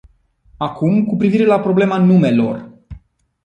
[0.57, 2.61] Acum, cu privire la problema numelor.